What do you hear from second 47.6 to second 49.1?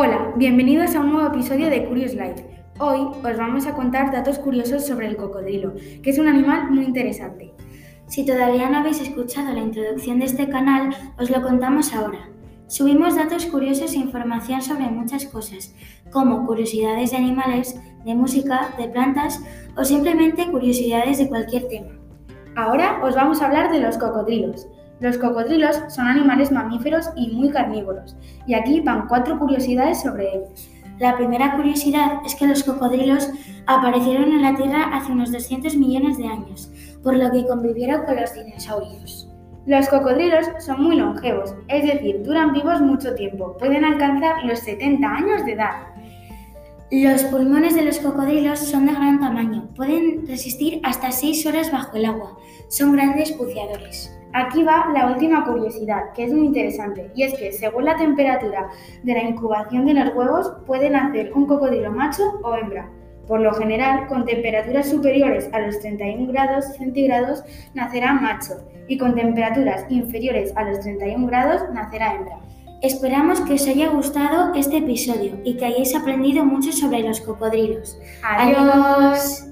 de los cocodrilos son de